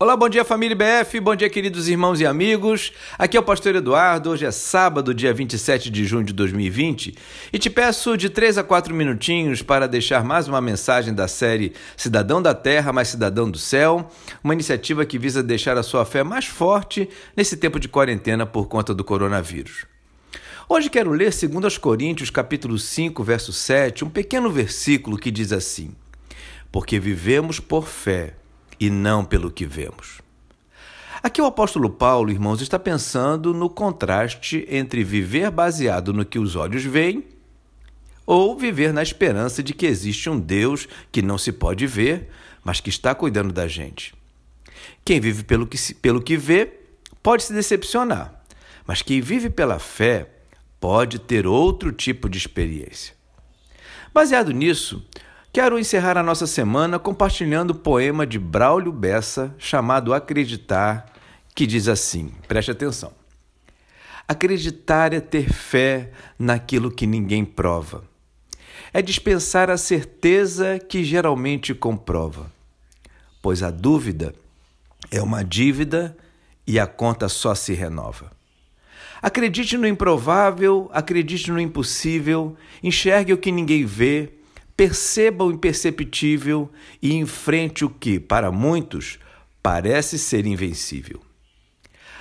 [0.00, 2.92] Olá, bom dia família BF, bom dia queridos irmãos e amigos.
[3.18, 4.30] Aqui é o pastor Eduardo.
[4.30, 7.16] Hoje é sábado, dia 27 de junho de 2020,
[7.52, 11.72] e te peço de 3 a 4 minutinhos para deixar mais uma mensagem da série
[11.96, 14.08] Cidadão da Terra, mais Cidadão do Céu,
[14.44, 18.68] uma iniciativa que visa deixar a sua fé mais forte nesse tempo de quarentena por
[18.68, 19.84] conta do coronavírus.
[20.68, 25.90] Hoje quero ler 2 Coríntios, capítulo 5, verso 7, um pequeno versículo que diz assim:
[26.70, 28.34] Porque vivemos por fé
[28.80, 30.20] e não pelo que vemos.
[31.22, 36.54] Aqui o apóstolo Paulo, irmãos, está pensando no contraste entre viver baseado no que os
[36.54, 37.24] olhos veem
[38.24, 42.28] ou viver na esperança de que existe um Deus que não se pode ver,
[42.62, 44.14] mas que está cuidando da gente.
[45.04, 46.70] Quem vive pelo que, pelo que vê
[47.22, 48.44] pode se decepcionar,
[48.86, 50.28] mas quem vive pela fé
[50.78, 53.14] pode ter outro tipo de experiência.
[54.12, 55.04] Baseado nisso,
[55.50, 61.10] Quero encerrar a nossa semana compartilhando o poema de Braulio Bessa chamado Acreditar,
[61.54, 63.12] que diz assim: preste atenção.
[64.26, 68.04] Acreditar é ter fé naquilo que ninguém prova.
[68.92, 72.52] É dispensar a certeza que geralmente comprova.
[73.40, 74.34] Pois a dúvida
[75.10, 76.14] é uma dívida
[76.66, 78.30] e a conta só se renova.
[79.22, 84.37] Acredite no improvável, acredite no impossível, enxergue o que ninguém vê
[84.78, 86.70] perceba o imperceptível
[87.02, 89.18] e enfrente o que, para muitos,
[89.60, 91.20] parece ser invencível.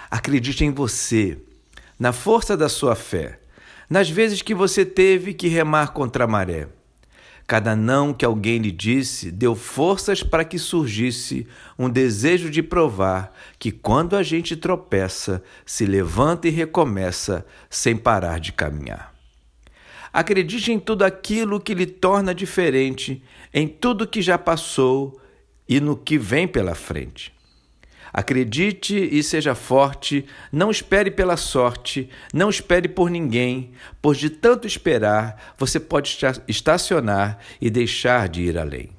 [0.10, 1.38] Acredite em você,
[2.00, 3.40] na força da sua fé,
[3.88, 6.68] nas vezes que você teve que remar contra a maré.
[7.46, 11.46] Cada não que alguém lhe disse deu forças para que surgisse
[11.78, 18.40] um desejo de provar que quando a gente tropeça, se levanta e recomeça sem parar
[18.40, 19.17] de caminhar.
[20.18, 23.22] Acredite em tudo aquilo que lhe torna diferente,
[23.54, 25.22] em tudo que já passou
[25.70, 27.32] e no que vem pela frente.
[28.12, 34.66] Acredite e seja forte, não espere pela sorte, não espere por ninguém, pois de tanto
[34.66, 36.18] esperar você pode
[36.48, 38.90] estacionar e deixar de ir além.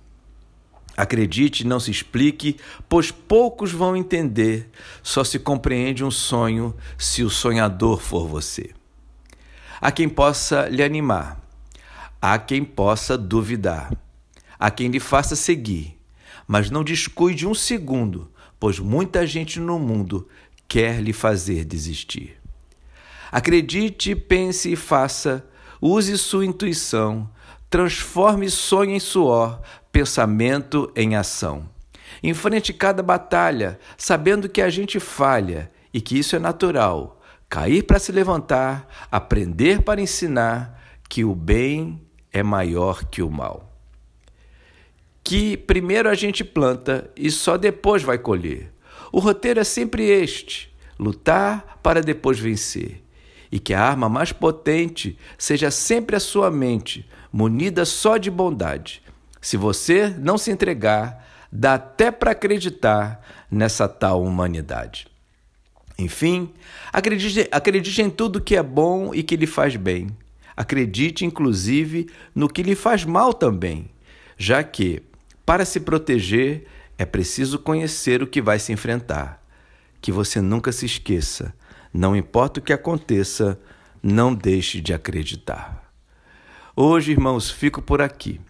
[0.96, 2.58] Acredite, não se explique,
[2.88, 4.70] pois poucos vão entender.
[5.02, 8.77] Só se compreende um sonho se o sonhador for você.
[9.80, 11.40] Há quem possa lhe animar,
[12.20, 13.92] há quem possa duvidar,
[14.58, 15.96] há quem lhe faça seguir,
[16.48, 18.28] mas não descuide um segundo,
[18.58, 20.26] pois muita gente no mundo
[20.66, 22.36] quer lhe fazer desistir.
[23.30, 25.46] Acredite, pense e faça,
[25.80, 27.30] use sua intuição,
[27.70, 29.60] transforme sonho em suor,
[29.92, 31.68] pensamento em ação.
[32.20, 37.17] Enfrente cada batalha, sabendo que a gente falha e que isso é natural
[37.48, 42.00] cair para se levantar, aprender para ensinar que o bem
[42.32, 43.78] é maior que o mal.
[45.24, 48.72] Que primeiro a gente planta e só depois vai colher.
[49.10, 53.02] O roteiro é sempre este: lutar para depois vencer.
[53.50, 59.02] E que a arma mais potente seja sempre a sua mente, munida só de bondade.
[59.40, 65.06] Se você não se entregar, dá até para acreditar nessa tal humanidade.
[65.98, 66.52] Enfim,
[66.92, 70.08] acredite, acredite em tudo que é bom e que lhe faz bem.
[70.56, 73.90] Acredite, inclusive, no que lhe faz mal também,
[74.36, 75.02] já que,
[75.44, 76.66] para se proteger,
[76.96, 79.44] é preciso conhecer o que vai se enfrentar.
[80.00, 81.52] Que você nunca se esqueça,
[81.92, 83.58] não importa o que aconteça,
[84.00, 85.92] não deixe de acreditar.
[86.76, 88.40] Hoje, irmãos, fico por aqui,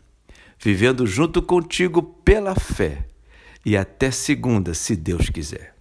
[0.58, 3.06] vivendo junto contigo pela fé,
[3.64, 5.77] e até segunda, se Deus quiser.